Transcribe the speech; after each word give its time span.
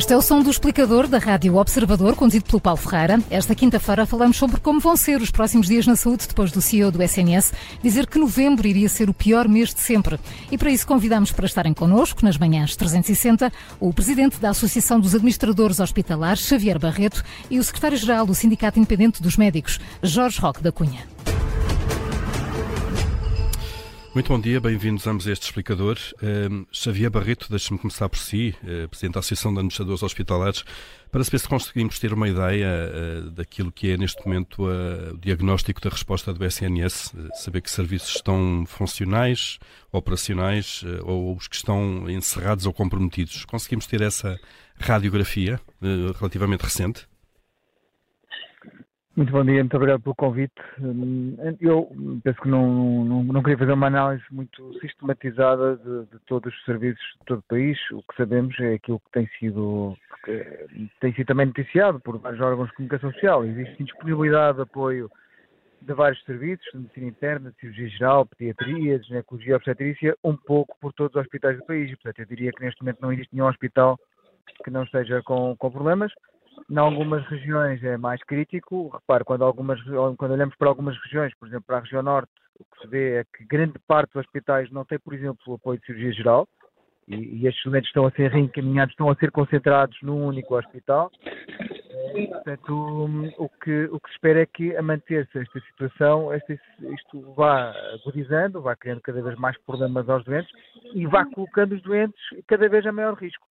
Este 0.00 0.14
é 0.14 0.16
o 0.16 0.22
som 0.22 0.42
do 0.42 0.48
explicador 0.50 1.06
da 1.06 1.18
Rádio 1.18 1.56
Observador, 1.56 2.16
conduzido 2.16 2.46
pelo 2.46 2.58
Paulo 2.58 2.78
Ferreira. 2.78 3.20
Esta 3.28 3.54
quinta-feira 3.54 4.06
falamos 4.06 4.38
sobre 4.38 4.58
como 4.58 4.80
vão 4.80 4.96
ser 4.96 5.20
os 5.20 5.30
próximos 5.30 5.66
dias 5.66 5.86
na 5.86 5.94
saúde, 5.94 6.26
depois 6.26 6.50
do 6.50 6.62
CEO 6.62 6.90
do 6.90 7.02
SNS 7.02 7.52
dizer 7.82 8.06
que 8.06 8.18
novembro 8.18 8.66
iria 8.66 8.88
ser 8.88 9.10
o 9.10 9.14
pior 9.14 9.46
mês 9.46 9.74
de 9.74 9.80
sempre. 9.80 10.18
E 10.50 10.56
para 10.56 10.70
isso 10.70 10.86
convidamos 10.86 11.32
para 11.32 11.44
estarem 11.44 11.74
connosco, 11.74 12.24
nas 12.24 12.38
manhãs 12.38 12.74
360, 12.76 13.52
o 13.78 13.92
presidente 13.92 14.40
da 14.40 14.48
Associação 14.48 14.98
dos 14.98 15.14
Administradores 15.14 15.80
Hospitalares, 15.80 16.46
Xavier 16.46 16.78
Barreto, 16.78 17.22
e 17.50 17.58
o 17.58 17.62
secretário-geral 17.62 18.24
do 18.24 18.34
Sindicato 18.34 18.78
Independente 18.78 19.22
dos 19.22 19.36
Médicos, 19.36 19.78
Jorge 20.02 20.40
Roque 20.40 20.62
da 20.62 20.72
Cunha. 20.72 21.04
Muito 24.20 24.28
bom 24.34 24.38
dia, 24.38 24.60
bem-vindos 24.60 25.06
ambos 25.06 25.26
a 25.26 25.32
este 25.32 25.44
explicador. 25.44 25.96
Uh, 26.16 26.66
Xavier 26.70 27.10
Barreto, 27.10 27.46
deixe-me 27.48 27.78
começar 27.78 28.06
por 28.06 28.18
si, 28.18 28.54
uh, 28.62 28.86
Presidente 28.86 29.14
da 29.14 29.20
Associação 29.20 29.50
de 29.50 29.60
Administradores 29.60 30.02
Hospitalares, 30.02 30.62
para 31.10 31.24
saber 31.24 31.38
se 31.38 31.48
conseguimos 31.48 31.98
ter 31.98 32.12
uma 32.12 32.28
ideia 32.28 32.68
uh, 32.68 33.30
daquilo 33.30 33.72
que 33.72 33.90
é 33.90 33.96
neste 33.96 34.22
momento 34.26 34.64
o 34.66 35.16
diagnóstico 35.16 35.80
da 35.80 35.88
resposta 35.88 36.34
do 36.34 36.44
SNS, 36.44 37.14
saber 37.32 37.62
que 37.62 37.70
serviços 37.70 38.16
estão 38.16 38.64
funcionais, 38.66 39.58
operacionais 39.90 40.84
ou 41.02 41.34
os 41.34 41.48
que 41.48 41.56
estão 41.56 42.04
encerrados 42.10 42.66
ou 42.66 42.74
comprometidos. 42.74 43.46
Conseguimos 43.46 43.86
ter 43.86 44.02
essa 44.02 44.38
radiografia 44.78 45.58
relativamente 46.18 46.60
recente? 46.60 47.09
Muito 49.16 49.32
bom 49.32 49.44
dia, 49.44 49.58
muito 49.58 49.76
obrigado 49.76 50.00
pelo 50.02 50.14
convite. 50.14 50.54
Hum, 50.80 51.36
eu 51.60 51.90
penso 52.22 52.40
que 52.40 52.48
não, 52.48 53.04
não, 53.04 53.24
não 53.24 53.42
queria 53.42 53.58
fazer 53.58 53.72
uma 53.72 53.88
análise 53.88 54.22
muito 54.30 54.72
sistematizada 54.80 55.76
de, 55.78 56.06
de, 56.12 56.18
todos 56.26 56.54
os 56.54 56.64
serviços 56.64 57.04
de 57.18 57.26
todo 57.26 57.40
o 57.40 57.48
país. 57.48 57.76
O 57.90 58.02
que 58.02 58.16
sabemos 58.16 58.58
é 58.60 58.74
aquilo 58.74 59.00
que 59.00 59.10
tem 59.10 59.28
sido, 59.38 59.96
que 60.24 60.90
tem 61.00 61.12
sido 61.12 61.26
também 61.26 61.46
noticiado 61.46 61.98
por 61.98 62.18
vários 62.18 62.40
órgãos 62.40 62.68
de 62.68 62.76
comunicação 62.76 63.12
social. 63.12 63.44
Existe 63.44 63.82
disponibilidade 63.82 64.58
de 64.58 64.62
apoio 64.62 65.10
de 65.82 65.92
vários 65.92 66.22
serviços, 66.24 66.66
de 66.72 66.78
medicina 66.78 67.06
interna, 67.08 67.50
de 67.50 67.56
cirurgia 67.56 67.88
geral, 67.88 68.26
pediatria, 68.26 68.98
de 68.98 69.08
ginecologia 69.08 69.56
obstetrícia, 69.56 70.16
um 70.22 70.36
pouco 70.36 70.76
por 70.80 70.92
todos 70.92 71.16
os 71.16 71.22
hospitais 71.22 71.58
do 71.58 71.66
país. 71.66 71.90
Portanto, 71.96 72.20
eu 72.20 72.26
diria 72.26 72.52
que 72.52 72.62
neste 72.62 72.80
momento 72.80 73.00
não 73.00 73.12
existe 73.12 73.34
nenhum 73.34 73.48
hospital 73.48 73.98
que 74.62 74.70
não 74.70 74.84
esteja 74.84 75.20
com, 75.22 75.56
com 75.56 75.70
problemas. 75.70 76.12
Em 76.68 76.78
algumas 76.78 77.24
regiões 77.26 77.82
é 77.82 77.96
mais 77.96 78.22
crítico. 78.24 78.88
Repare, 78.88 79.24
quando, 79.24 79.44
algumas, 79.44 79.80
quando 80.16 80.32
olhamos 80.32 80.54
para 80.56 80.68
algumas 80.68 80.96
regiões, 81.02 81.34
por 81.38 81.48
exemplo, 81.48 81.64
para 81.66 81.78
a 81.78 81.80
região 81.80 82.02
norte, 82.02 82.30
o 82.58 82.64
que 82.64 82.82
se 82.82 82.88
vê 82.88 83.20
é 83.20 83.24
que 83.24 83.44
grande 83.44 83.78
parte 83.86 84.12
dos 84.12 84.24
hospitais 84.24 84.70
não 84.70 84.84
tem, 84.84 84.98
por 84.98 85.14
exemplo, 85.14 85.38
o 85.46 85.54
apoio 85.54 85.78
de 85.78 85.86
cirurgia 85.86 86.12
geral 86.12 86.48
e, 87.08 87.40
e 87.40 87.46
estes 87.46 87.64
doentes 87.64 87.88
estão 87.88 88.06
a 88.06 88.10
ser 88.12 88.30
reencaminhados, 88.30 88.92
estão 88.92 89.10
a 89.10 89.16
ser 89.16 89.30
concentrados 89.30 89.96
num 90.02 90.24
único 90.24 90.56
hospital. 90.56 91.10
E, 92.14 92.26
portanto, 92.28 93.32
o 93.38 93.48
que, 93.62 93.84
o 93.84 94.00
que 94.00 94.08
se 94.08 94.14
espera 94.14 94.42
é 94.42 94.46
que, 94.46 94.76
a 94.76 94.82
manter-se 94.82 95.38
esta 95.38 95.60
situação, 95.60 96.30
isto 96.34 97.20
vá 97.34 97.72
agudizando, 97.94 98.62
vá 98.62 98.76
criando 98.76 99.00
cada 99.00 99.22
vez 99.22 99.36
mais 99.38 99.56
problemas 99.62 100.08
aos 100.08 100.24
doentes 100.24 100.50
e 100.94 101.06
vá 101.06 101.24
colocando 101.24 101.74
os 101.74 101.82
doentes 101.82 102.20
cada 102.46 102.68
vez 102.68 102.86
a 102.86 102.92
maior 102.92 103.14
risco. 103.14 103.46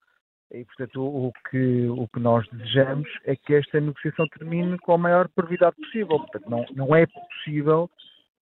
E, 0.52 0.66
portanto, 0.66 1.04
o 1.04 1.32
que, 1.50 1.88
o 1.90 2.08
que 2.08 2.20
nós 2.20 2.48
desejamos 2.52 3.08
é 3.26 3.36
que 3.36 3.54
esta 3.54 3.80
negociação 3.80 4.28
termine 4.30 4.78
com 4.80 4.94
a 4.94 4.98
maior 4.98 5.30
brevidade 5.36 5.76
possível. 5.76 6.20
Portanto, 6.20 6.50
não, 6.50 6.66
não 6.76 6.96
é 6.96 7.06
possível 7.06 7.90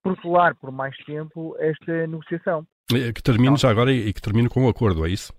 protelar 0.01 0.55
por 0.55 0.71
mais 0.71 0.95
tempo 1.05 1.55
esta 1.59 2.07
negociação. 2.07 2.65
Que 2.87 3.21
termine 3.21 3.57
já 3.57 3.69
agora 3.69 3.91
e 3.91 4.13
que 4.13 4.21
termine 4.21 4.47
com 4.47 4.61
um 4.61 4.69
acordo, 4.69 5.05
é 5.05 5.09
isso? 5.09 5.33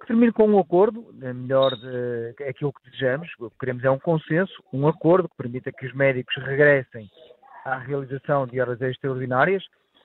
Que 0.00 0.06
termine 0.06 0.32
com 0.32 0.48
um 0.48 0.58
acordo, 0.58 1.14
é 1.20 1.32
melhor 1.34 1.76
de, 1.76 2.34
é 2.40 2.48
aquilo 2.48 2.72
que 2.72 2.84
desejamos, 2.84 3.28
o 3.38 3.50
que 3.50 3.58
queremos 3.58 3.84
é 3.84 3.90
um 3.90 3.98
consenso, 3.98 4.54
um 4.72 4.88
acordo 4.88 5.28
que 5.28 5.36
permita 5.36 5.70
que 5.70 5.86
os 5.86 5.92
médicos 5.92 6.34
regressem 6.36 7.10
à 7.66 7.76
realização 7.78 8.46
de 8.46 8.58
horas 8.58 8.80
extraordinárias, 8.80 9.62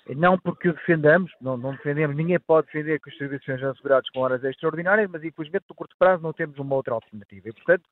não 0.09 0.37
porque 0.37 0.69
o 0.69 0.73
defendamos, 0.73 1.31
não, 1.39 1.55
não, 1.57 1.71
defendemos, 1.71 2.15
ninguém 2.15 2.39
pode 2.39 2.67
defender 2.67 2.99
que 2.99 3.09
os 3.09 3.17
serviços 3.17 3.45
sejam 3.45 3.71
assegurados 3.71 4.09
com 4.09 4.21
horas 4.21 4.43
extraordinárias, 4.43 5.09
mas 5.09 5.23
infelizmente 5.23 5.65
no 5.69 5.75
curto 5.75 5.95
prazo 5.97 6.23
não 6.23 6.33
temos 6.33 6.57
uma 6.57 6.75
outra 6.75 6.93
alternativa. 6.93 7.49
E, 7.49 7.53
portanto, 7.53 7.83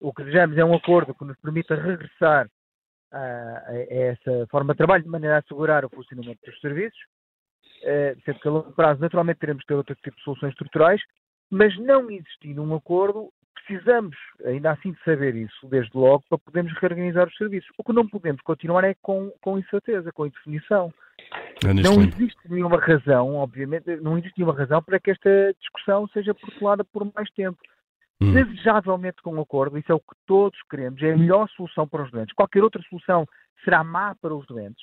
o 0.00 0.12
que 0.12 0.22
desejamos 0.22 0.56
é 0.56 0.64
um 0.64 0.74
acordo 0.74 1.14
que 1.14 1.24
nos 1.24 1.36
permita 1.38 1.74
regressar 1.74 2.48
a, 3.12 3.62
a 3.66 3.84
essa 3.90 4.46
forma 4.48 4.72
de 4.72 4.78
trabalho 4.78 5.02
de 5.02 5.10
maneira 5.10 5.36
a 5.36 5.38
assegurar 5.40 5.84
o 5.84 5.90
funcionamento 5.90 6.40
dos 6.44 6.58
serviços, 6.60 6.98
uh, 7.82 8.20
sendo 8.24 8.40
que 8.40 8.48
a 8.48 8.50
longo 8.50 8.72
prazo 8.72 9.00
naturalmente 9.00 9.38
teremos 9.38 9.62
que 9.62 9.68
ter 9.68 9.74
outro 9.74 9.94
tipo 9.96 10.16
de 10.16 10.22
soluções 10.22 10.50
estruturais, 10.52 11.02
mas 11.50 11.76
não 11.78 12.08
existindo 12.10 12.62
um 12.62 12.74
acordo, 12.74 13.32
precisamos 13.54 14.16
ainda 14.44 14.72
assim 14.72 14.92
de 14.92 15.02
saber 15.04 15.34
isso, 15.34 15.68
desde 15.68 15.96
logo, 15.96 16.24
para 16.28 16.38
podermos 16.38 16.72
reorganizar 16.78 17.26
os 17.26 17.36
serviços. 17.36 17.70
O 17.78 17.84
que 17.84 17.92
não 17.92 18.06
podemos 18.08 18.40
continuar 18.42 18.84
é 18.84 18.94
com, 19.02 19.30
com 19.40 19.58
incerteza, 19.58 20.12
com 20.12 20.26
indefinição. 20.26 20.92
É 21.64 21.72
não 21.72 22.02
existe 22.02 22.38
nenhuma 22.48 22.78
razão, 22.78 23.36
obviamente, 23.36 23.96
não 23.96 24.18
existe 24.18 24.38
nenhuma 24.38 24.56
razão 24.56 24.82
para 24.82 24.98
que 24.98 25.10
esta 25.10 25.54
discussão 25.58 26.08
seja 26.08 26.34
protelada 26.34 26.84
por 26.84 27.10
mais 27.14 27.30
tempo. 27.30 27.58
Hum. 28.20 28.32
Desejavelmente 28.32 29.22
com 29.22 29.34
um 29.34 29.40
acordo, 29.40 29.78
isso 29.78 29.90
é 29.90 29.94
o 29.94 30.00
que 30.00 30.16
todos 30.26 30.58
queremos, 30.70 31.00
é 31.02 31.12
a 31.12 31.16
melhor 31.16 31.48
solução 31.50 31.88
para 31.88 32.02
os 32.02 32.10
doentes. 32.10 32.34
Qualquer 32.34 32.62
outra 32.62 32.82
solução 32.88 33.26
será 33.64 33.82
má 33.84 34.14
para 34.20 34.34
os 34.34 34.46
doentes. 34.46 34.82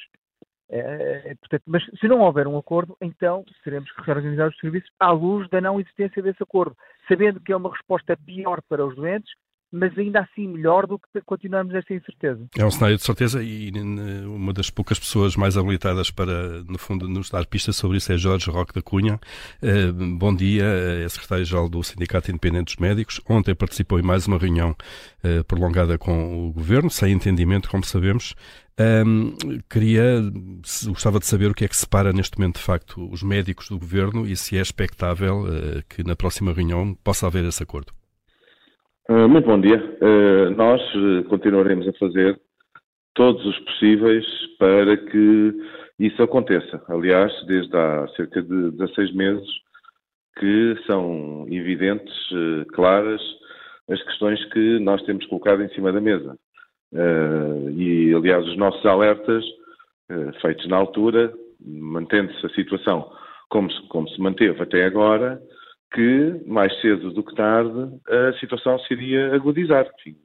É, 0.69 1.31
é, 1.31 1.35
portanto, 1.35 1.63
mas 1.65 1.83
se 1.97 2.07
não 2.07 2.19
houver 2.19 2.45
um 2.45 2.57
acordo, 2.57 2.97
então 2.99 3.45
teremos 3.63 3.89
que 3.91 4.01
reorganizar 4.01 4.49
os 4.49 4.57
serviços 4.57 4.89
à 4.99 5.11
luz 5.11 5.47
da 5.49 5.61
não 5.61 5.79
existência 5.79 6.21
desse 6.21 6.43
acordo, 6.43 6.75
sabendo 7.07 7.39
que 7.39 7.51
é 7.51 7.55
uma 7.55 7.71
resposta 7.71 8.17
pior 8.17 8.61
para 8.67 8.85
os 8.85 8.95
doentes 8.95 9.31
mas 9.71 9.97
ainda 9.97 10.21
assim 10.21 10.47
melhor 10.47 10.87
do 10.87 10.97
que 10.97 11.21
continuarmos 11.25 11.73
esta 11.73 11.93
incerteza. 11.93 12.47
É 12.57 12.65
um 12.65 12.71
cenário 12.71 12.97
de 12.97 13.03
certeza 13.03 13.43
e 13.43 13.71
uma 14.25 14.53
das 14.53 14.69
poucas 14.69 14.97
pessoas 14.97 15.35
mais 15.35 15.57
habilitadas 15.57 16.09
para, 16.09 16.63
no 16.63 16.77
fundo, 16.77 17.07
nos 17.07 17.29
dar 17.29 17.45
pistas 17.45 17.75
sobre 17.75 17.97
isso 17.97 18.11
é 18.11 18.17
Jorge 18.17 18.49
Roque 18.49 18.73
da 18.73 18.81
Cunha. 18.81 19.19
Uh, 19.61 20.17
bom 20.17 20.33
dia, 20.33 20.63
é 20.63 21.09
secretário-geral 21.09 21.67
do 21.67 21.83
Sindicato 21.83 22.31
Independente 22.31 22.75
dos 22.75 22.77
Médicos. 22.77 23.19
Ontem 23.27 23.53
participou 23.53 23.99
em 23.99 24.03
mais 24.03 24.25
uma 24.25 24.37
reunião 24.37 24.71
uh, 25.23 25.43
prolongada 25.43 25.97
com 25.97 26.47
o 26.47 26.53
Governo, 26.53 26.89
sem 26.89 27.11
entendimento, 27.11 27.69
como 27.69 27.83
sabemos. 27.83 28.35
Um, 28.79 29.35
queria, 29.67 30.21
gostava 30.85 31.19
de 31.19 31.25
saber 31.25 31.49
o 31.49 31.53
que 31.53 31.65
é 31.65 31.67
que 31.67 31.75
separa 31.75 32.13
neste 32.13 32.37
momento, 32.37 32.57
de 32.57 32.63
facto, 32.63 33.09
os 33.11 33.23
médicos 33.23 33.69
do 33.69 33.79
Governo 33.79 34.25
e 34.27 34.37
se 34.37 34.55
é 34.55 34.61
expectável 34.61 35.45
que 35.89 36.03
na 36.03 36.15
próxima 36.15 36.53
reunião 36.53 36.93
possa 37.03 37.25
haver 37.25 37.43
esse 37.45 37.63
acordo. 37.63 37.96
Uh, 39.09 39.25
muito 39.29 39.45
bom 39.45 39.59
dia. 39.61 39.77
Uh, 40.01 40.49
nós 40.51 40.81
uh, 40.95 41.23
continuaremos 41.29 41.87
a 41.87 41.93
fazer 41.93 42.37
todos 43.15 43.45
os 43.45 43.57
possíveis 43.59 44.25
para 44.59 44.97
que 44.97 45.53
isso 45.97 46.21
aconteça. 46.21 46.83
Aliás, 46.89 47.31
desde 47.45 47.75
há 47.77 48.05
cerca 48.17 48.41
de 48.41 48.71
16 48.71 49.15
meses 49.15 49.47
que 50.37 50.75
são 50.85 51.47
evidentes, 51.49 52.13
claras, 52.73 53.21
as 53.89 54.03
questões 54.03 54.43
que 54.51 54.77
nós 54.79 55.01
temos 55.03 55.25
colocado 55.27 55.63
em 55.63 55.69
cima 55.69 55.91
da 55.91 55.99
mesa. 55.99 56.37
e, 57.75 58.13
aliás, 58.13 58.45
os 58.45 58.55
nossos 58.55 58.85
alertas, 58.85 59.43
feitos 60.39 60.67
na 60.67 60.77
altura, 60.77 61.33
mantendo-se 61.59 62.45
a 62.45 62.49
situação 62.49 63.11
como 63.49 63.71
se, 63.71 63.81
como 63.87 64.07
se 64.09 64.21
manteve 64.21 64.61
até 64.61 64.85
agora, 64.85 65.41
que, 65.91 66.41
mais 66.45 66.73
cedo 66.81 67.11
do 67.11 67.23
que 67.23 67.35
tarde, 67.35 67.89
a 68.07 68.33
situação 68.39 68.77
se 68.79 68.93
iria 68.93 69.33
agudizar. 69.33 69.87
Enfim, 69.99 70.17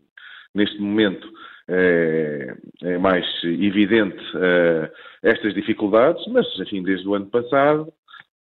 neste 0.54 0.78
momento 0.80 1.28
é, 1.68 2.56
é 2.82 2.98
mais 2.98 3.24
evidente 3.44 4.20
uh, 4.36 4.90
estas 5.22 5.54
dificuldades, 5.54 6.24
mas, 6.28 6.46
enfim, 6.58 6.82
desde 6.82 7.06
o 7.06 7.14
ano 7.14 7.26
passado, 7.26 7.92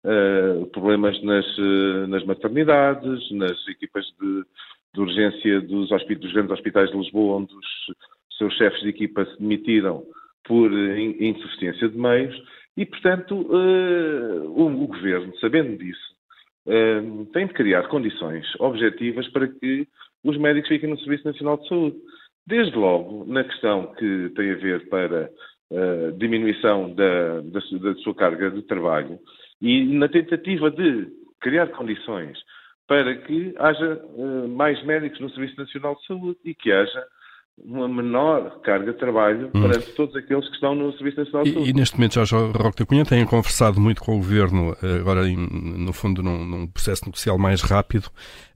uh, 0.04 0.66
problemas 0.66 1.20
nas, 1.22 1.46
nas 2.08 2.24
maternidades, 2.24 3.30
nas 3.32 3.68
equipas 3.68 4.04
de, 4.20 4.44
de 4.94 5.00
urgência 5.00 5.60
dos, 5.60 5.88
dos, 5.88 6.32
grandes 6.32 6.52
hospitais 6.52 6.90
de 6.90 6.98
Lisboa, 6.98 7.38
onde 7.38 7.54
os 7.54 8.36
seus 8.36 8.54
chefes 8.56 8.80
de 8.80 8.88
equipa 8.88 9.24
se 9.24 9.38
demitiram 9.38 10.04
por 10.44 10.72
insuficiência 10.72 11.88
de 11.88 11.96
meios, 11.96 12.36
e, 12.76 12.84
portanto, 12.84 13.36
o, 13.36 14.66
o 14.66 14.86
Governo, 14.88 15.32
sabendo 15.38 15.78
disso, 15.78 16.11
uh, 16.66 17.26
tem 17.26 17.46
de 17.46 17.54
criar 17.54 17.88
condições 17.88 18.46
objetivas 18.58 19.28
para 19.28 19.48
que 19.48 19.86
os 20.24 20.36
médicos 20.38 20.68
fiquem 20.68 20.90
no 20.90 20.98
Serviço 20.98 21.26
Nacional 21.26 21.58
de 21.58 21.68
Saúde. 21.68 21.96
Desde 22.46 22.76
logo, 22.76 23.24
na 23.26 23.44
questão 23.44 23.94
que 23.94 24.30
tem 24.34 24.50
a 24.50 24.56
ver 24.56 24.88
para 24.88 25.30
a 25.70 25.74
uh, 25.74 26.12
diminuição 26.18 26.92
da, 26.94 27.40
da, 27.40 27.60
da, 27.60 27.94
sua 28.02 28.14
carga 28.14 28.50
de 28.50 28.62
trabalho 28.62 29.18
e 29.60 29.84
na 29.84 30.08
tentativa 30.08 30.70
de 30.70 31.08
criar 31.40 31.68
condições 31.68 32.38
para 32.86 33.14
que 33.16 33.54
haja 33.58 34.02
uh, 34.14 34.48
mais 34.48 34.82
médicos 34.84 35.20
no 35.20 35.30
Serviço 35.30 35.56
Nacional 35.58 35.94
de 35.96 36.06
Saúde 36.06 36.38
e 36.44 36.54
que 36.54 36.72
haja 36.72 37.04
uma 37.58 37.88
menor 37.88 38.60
carga 38.62 38.92
de 38.92 38.98
trabalho 38.98 39.50
hum. 39.54 39.62
para 39.62 39.80
todos 39.94 40.16
aqueles 40.16 40.46
que 40.48 40.54
estão 40.54 40.74
no 40.74 40.92
Serviço 40.92 41.18
Nacional 41.18 41.44
de 41.44 41.52
Saúde. 41.52 41.68
E, 41.68 41.70
e 41.70 41.74
neste 41.74 41.96
momento, 41.96 42.14
Jorge 42.14 42.34
Roque 42.34 42.82
da 42.82 42.86
Cunha 42.86 43.04
tem 43.04 43.24
conversado 43.24 43.80
muito 43.80 44.02
com 44.02 44.14
o 44.14 44.18
Governo, 44.18 44.76
eh, 44.82 44.96
agora 44.96 45.28
em, 45.28 45.36
no 45.36 45.92
fundo 45.92 46.22
num, 46.22 46.44
num, 46.44 46.66
processo 46.66 47.04
negocial 47.04 47.38
mais 47.38 47.60
rápido. 47.62 48.06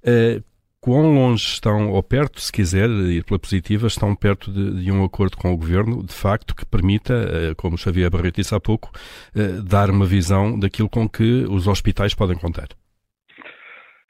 Uh, 0.03 0.43
quão 0.81 1.15
longe 1.15 1.47
estão, 1.47 1.91
ou 1.91 2.03
perto, 2.03 2.41
se 2.41 2.51
quiser 2.51 2.89
ir 2.89 3.25
pela 3.25 3.39
positiva, 3.39 3.87
estão 3.87 4.15
perto 4.15 4.53
de, 4.53 4.85
de 4.85 4.93
um 4.93 5.05
acordo 5.05 5.37
com 5.37 5.53
o 5.53 5.57
Governo, 5.57 6.03
de 6.03 6.15
facto, 6.15 6.55
que 6.55 6.65
permita, 6.65 7.13
uh, 7.13 7.57
como 7.57 7.77
Xavier 7.77 8.11
Barreto 8.11 8.37
disse 8.37 8.55
há 8.55 8.61
pouco, 8.61 8.91
uh, 9.35 9.63
dar 9.63 9.91
uma 9.91 10.07
visão 10.07 10.59
daquilo 10.59 10.89
com 10.89 11.09
que 11.09 11.45
os 11.49 11.67
hospitais 11.67 12.15
podem 12.15 12.37
contar? 12.37 12.69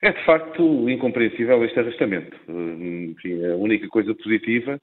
É 0.03 0.13
de 0.13 0.25
facto 0.25 0.89
incompreensível 0.91 1.65
este 1.65 1.81
arrastamento. 1.81 2.37
Enfim, 2.49 3.45
a 3.47 3.57
única 3.57 3.89
coisa 3.89 4.15
positiva 4.15 4.79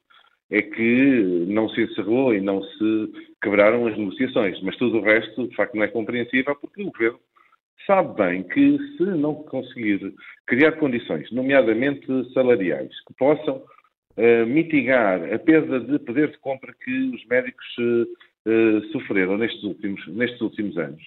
é 0.50 0.62
que 0.62 1.45
não 1.48 1.69
se 1.69 1.81
encerrou 1.81 2.33
e 2.33 2.42
não 2.42 2.62
se 2.63 3.12
quebraram 3.42 3.88
as 3.88 3.98
negociações, 3.98 4.62
mas 4.62 4.75
tudo 4.77 4.98
o 4.98 5.04
resto, 5.04 5.48
de 5.48 5.56
facto, 5.56 5.75
não 5.75 5.83
é 5.83 5.88
compreensível 5.88 6.56
porque 6.56 6.81
o 6.81 6.92
Governo 6.92 7.19
sabe 7.86 8.15
bem 8.15 8.44
que 8.44 8.77
se 8.98 9.04
não 9.04 9.36
conseguir 9.36 10.13
criar 10.48 10.74
condições, 10.74 11.31
nomeadamente 11.31 12.07
salariais, 12.33 12.92
que 13.07 13.13
possam 13.15 13.57
uh, 13.57 14.45
mitigar 14.45 15.33
a 15.33 15.39
perda 15.39 15.80
de 15.80 16.00
poder 16.00 16.31
de 16.31 16.38
compra 16.39 16.74
que 16.83 16.92
os 17.13 17.25
médicos 17.25 17.65
uh, 17.80 18.83
sofreram 18.92 19.38
nestes 19.38 19.63
últimos, 19.63 20.07
nestes 20.07 20.42
últimos 20.42 20.77
anos, 20.77 21.01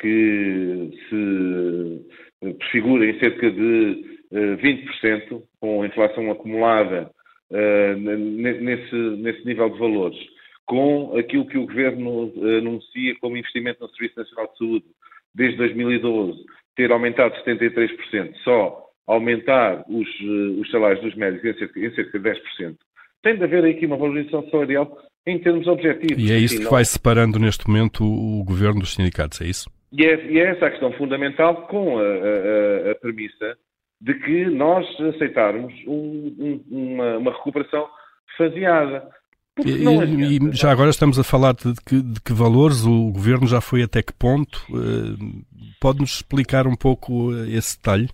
que 0.00 0.90
se 1.08 2.05
prefigura 2.40 3.06
em 3.06 3.18
cerca 3.18 3.50
de 3.50 4.18
20% 4.32 5.42
com 5.60 5.82
a 5.82 5.86
inflação 5.86 6.30
acumulada 6.30 7.10
nesse, 7.98 8.94
nesse 8.94 9.46
nível 9.46 9.70
de 9.70 9.78
valores, 9.78 10.18
com 10.66 11.16
aquilo 11.16 11.46
que 11.46 11.56
o 11.56 11.66
Governo 11.66 12.32
anuncia 12.58 13.14
como 13.20 13.36
investimento 13.36 13.80
no 13.80 13.88
Serviço 13.90 14.18
Nacional 14.18 14.50
de 14.52 14.58
Saúde, 14.58 14.84
desde 15.34 15.56
2012, 15.58 16.44
ter 16.76 16.90
aumentado 16.92 17.34
73%, 17.44 18.34
só 18.42 18.86
aumentar 19.06 19.84
os, 19.88 20.08
eh, 20.08 20.60
os 20.60 20.70
salários 20.70 21.00
dos 21.00 21.14
médicos 21.14 21.50
em 21.50 21.58
cerca, 21.58 21.80
em 21.80 21.94
cerca 21.94 22.18
de 22.18 22.30
10%, 22.30 22.76
tem 23.22 23.36
de 23.36 23.44
haver 23.44 23.64
aqui 23.64 23.86
uma 23.86 23.96
valorização 23.96 24.48
salarial 24.50 24.98
em 25.26 25.38
termos 25.38 25.66
objetivos. 25.66 26.22
E 26.22 26.32
é 26.32 26.38
isso 26.38 26.58
que 26.58 26.70
vai 26.70 26.84
separando 26.84 27.38
neste 27.38 27.68
momento 27.68 28.04
o 28.04 28.44
governo 28.44 28.80
dos 28.80 28.94
sindicatos, 28.94 29.40
é 29.40 29.46
isso? 29.46 29.70
E 29.98 30.04
é, 30.04 30.26
e 30.26 30.38
é 30.38 30.50
essa 30.50 30.66
a 30.66 30.70
questão 30.70 30.92
fundamental 30.92 31.66
com 31.68 31.98
a, 31.98 32.02
a, 32.02 32.90
a, 32.92 32.94
premissa 32.96 33.56
de 34.00 34.14
que 34.14 34.44
nós 34.46 34.86
aceitarmos 35.00 35.72
um, 35.86 36.34
um, 36.38 36.64
uma, 36.70 37.16
uma 37.16 37.32
recuperação 37.32 37.88
faseada. 38.36 39.08
E, 39.64 39.70
e, 39.70 40.52
já 40.52 40.70
agora 40.70 40.90
estamos 40.90 41.18
a 41.18 41.24
falar 41.24 41.54
de 41.54 41.72
que, 41.86 42.02
de 42.02 42.20
que, 42.20 42.32
valores 42.34 42.84
o 42.84 43.10
governo 43.10 43.46
já 43.46 43.62
foi 43.62 43.82
até 43.82 44.02
que 44.02 44.12
ponto? 44.12 44.58
Uh, 44.68 45.16
Pode-nos 45.80 46.16
explicar 46.16 46.66
um 46.66 46.74
pouco 46.74 47.32
eh, 47.34 47.56
esse 47.56 47.76
detalhe? 47.76 48.08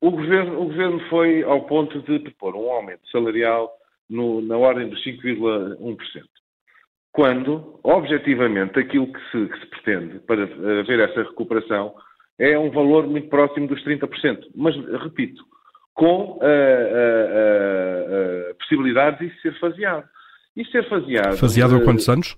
O 0.00 0.10
governo, 0.10 0.60
o 0.60 0.66
governo 0.66 1.00
foi 1.08 1.42
ao 1.42 1.62
ponto 1.62 2.00
de 2.02 2.18
propor 2.20 2.54
um 2.54 2.70
aumento 2.70 3.08
salarial 3.10 3.70
no, 4.08 4.40
na 4.40 4.56
ordem 4.56 4.88
dos 4.88 5.02
5,1%. 5.04 5.98
Quando, 7.12 7.80
objetivamente, 7.82 8.78
aquilo 8.78 9.12
que 9.12 9.20
se, 9.30 9.48
que 9.48 9.60
se 9.60 9.66
pretende 9.66 10.18
para 10.20 10.44
haver 10.44 11.00
essa 11.00 11.22
recuperação 11.22 11.94
é 12.38 12.58
um 12.58 12.70
valor 12.70 13.06
muito 13.06 13.28
próximo 13.28 13.66
dos 13.66 13.82
30%. 13.84 14.44
Mas, 14.54 14.76
repito, 15.02 15.42
com 15.94 16.38
a, 16.40 16.46
a, 16.46 16.50
a, 18.48 18.50
a 18.50 18.54
possibilidade 18.54 19.26
de 19.26 19.42
ser 19.42 19.58
faseado. 19.58 20.04
E 20.56 20.64
ser 20.66 20.88
faseado. 20.88 21.36
Faseado 21.36 21.76
há 21.76 21.84
quantos 21.84 22.08
anos? 22.08 22.36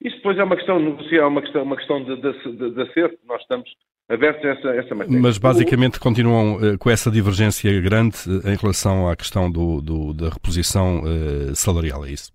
Isso 0.00 0.16
depois 0.16 0.36
é 0.36 0.42
uma 0.42 0.56
questão 0.56 0.78
de 0.78 0.84
negociar, 0.84 1.28
uma 1.28 1.40
questão, 1.40 1.62
uma 1.62 1.76
questão 1.76 2.04
de, 2.04 2.16
de, 2.16 2.72
de, 2.74 2.82
acerto. 2.82 3.18
Nós 3.24 3.40
estamos 3.42 3.70
abertos 4.08 4.44
a 4.44 4.48
essa, 4.48 4.68
essa 4.70 4.94
matéria. 4.94 5.20
Mas 5.20 5.38
basicamente 5.38 6.00
continuam 6.00 6.56
uh, 6.56 6.76
com 6.78 6.90
essa 6.90 7.10
divergência 7.10 7.80
grande 7.80 8.16
uh, 8.26 8.48
em 8.48 8.56
relação 8.56 9.08
à 9.08 9.14
questão 9.14 9.50
do, 9.50 9.80
do, 9.80 10.12
da 10.12 10.28
reposição 10.30 11.02
uh, 11.02 11.54
salarial, 11.54 12.04
é 12.04 12.10
isso? 12.10 12.32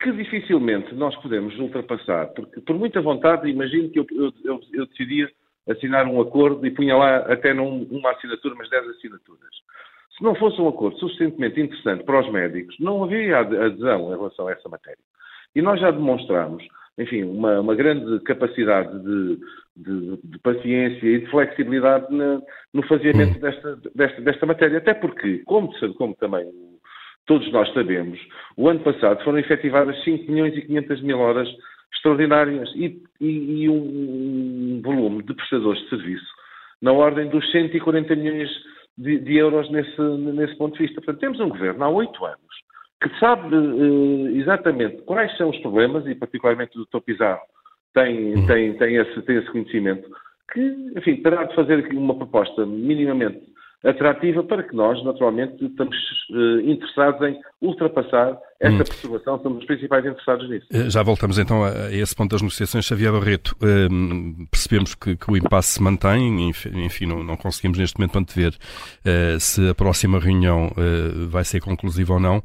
Que 0.00 0.12
dificilmente 0.12 0.94
nós 0.94 1.16
podemos 1.16 1.58
ultrapassar, 1.58 2.26
porque 2.34 2.60
por 2.60 2.76
muita 2.78 3.00
vontade, 3.00 3.48
imagino 3.48 3.90
que 3.90 3.98
eu, 3.98 4.06
eu, 4.44 4.60
eu 4.72 4.86
decidia 4.86 5.28
assinar 5.68 6.06
um 6.06 6.20
acordo 6.20 6.64
e 6.66 6.70
punha 6.70 6.96
lá 6.96 7.18
até 7.18 7.52
não 7.52 7.82
uma 7.82 8.12
assinatura, 8.12 8.54
mas 8.56 8.70
10 8.70 8.88
assinaturas. 8.90 9.50
Se 10.16 10.22
não 10.22 10.34
fosse 10.34 10.60
um 10.60 10.68
acordo 10.68 10.98
suficientemente 10.98 11.60
interessante 11.60 12.04
para 12.04 12.20
os 12.20 12.32
médicos, 12.32 12.74
não 12.78 13.04
havia 13.04 13.38
adesão 13.38 14.12
em 14.12 14.16
relação 14.16 14.48
a 14.48 14.52
essa 14.52 14.68
matéria. 14.68 14.98
E 15.54 15.60
nós 15.60 15.80
já 15.80 15.90
demonstramos, 15.90 16.64
enfim, 16.98 17.24
uma, 17.24 17.60
uma 17.60 17.74
grande 17.74 18.20
capacidade 18.20 18.98
de, 19.02 19.38
de, 19.76 20.16
de, 20.22 20.38
paciência 20.38 21.06
e 21.06 21.20
de 21.20 21.30
flexibilidade 21.30 22.14
na, 22.14 22.40
no 22.72 22.82
faziamento 22.86 23.38
desta, 23.40 23.76
desta, 23.94 24.20
desta, 24.22 24.46
matéria. 24.46 24.78
Até 24.78 24.94
porque, 24.94 25.38
como, 25.44 25.70
como 25.96 26.14
também 26.14 26.50
todos 27.26 27.50
nós 27.52 27.72
sabemos, 27.74 28.18
o 28.56 28.68
ano 28.68 28.80
passado 28.80 29.22
foram 29.24 29.38
efetivadas 29.38 30.02
5 30.04 30.30
milhões 30.30 30.56
e 30.56 30.62
500 30.62 31.02
mil 31.02 31.18
horas 31.18 31.48
extraordinárias 31.94 32.70
e, 32.74 33.02
e, 33.20 33.62
e 33.62 33.68
um, 33.68 33.74
um 33.74 34.82
volume 34.82 35.22
de 35.22 35.34
prestadores 35.34 35.82
de 35.82 35.88
serviço 35.88 36.26
na 36.80 36.92
ordem 36.92 37.28
dos 37.28 37.50
140 37.50 38.14
milhões 38.16 38.50
de, 38.96 39.18
de 39.18 39.36
euros 39.36 39.70
nesse, 39.70 40.00
nesse 40.00 40.56
ponto 40.56 40.76
de 40.76 40.84
vista. 40.84 41.00
Portanto, 41.00 41.20
temos 41.20 41.40
um 41.40 41.48
governo 41.48 41.84
há 41.84 41.88
oito 41.88 42.24
anos 42.24 42.66
que 43.02 43.18
sabe 43.18 43.54
uh, 43.54 44.28
exatamente 44.36 45.02
quais 45.02 45.36
são 45.36 45.50
os 45.50 45.58
problemas, 45.58 46.06
e 46.06 46.14
particularmente 46.14 46.78
o 46.78 46.86
Dr. 46.86 47.00
Pizarro 47.04 47.42
tem, 47.94 48.34
uhum. 48.34 48.46
tem, 48.46 48.74
tem, 48.74 48.96
esse, 48.96 49.22
tem 49.22 49.36
esse 49.36 49.50
conhecimento, 49.50 50.08
que, 50.52 50.60
enfim, 50.96 51.16
terá 51.16 51.44
de 51.44 51.54
fazer 51.54 51.78
aqui 51.80 51.94
uma 51.96 52.14
proposta 52.14 52.64
minimamente 52.64 53.40
atrativa 53.84 54.42
para 54.42 54.62
que 54.62 54.74
nós, 54.74 55.02
naturalmente, 55.04 55.64
estamos 55.64 55.96
uh, 56.30 56.60
interessados 56.60 57.20
em 57.28 57.40
ultrapassar 57.60 58.38
essa 58.60 58.74
hum. 58.74 58.78
perturbação, 58.78 59.40
somos 59.42 59.58
os 59.58 59.66
principais 59.66 60.04
interessados 60.04 60.48
nisso. 60.48 60.66
Eh, 60.72 60.88
já 60.88 61.02
voltamos 61.02 61.38
então 61.38 61.64
a, 61.64 61.92
esse 61.92 62.14
ponto 62.14 62.30
das 62.30 62.40
negociações. 62.40 62.84
Xavier 62.84 63.12
Barreto, 63.12 63.56
uh, 63.60 64.46
percebemos 64.50 64.94
que, 64.94 65.16
que, 65.16 65.30
o 65.30 65.36
impasse 65.36 65.74
se 65.74 65.82
mantém, 65.82 66.48
enfim, 66.48 67.06
não, 67.06 67.22
não 67.22 67.36
conseguimos 67.36 67.78
neste 67.78 67.98
momento 67.98 68.18
antever 68.18 68.54
uh, 68.54 69.38
se 69.40 69.68
a 69.68 69.74
próxima 69.74 70.18
reunião 70.18 70.72
vai 71.28 71.44
ser 71.44 71.60
conclusiva 71.60 72.14
ou 72.14 72.20
não. 72.20 72.42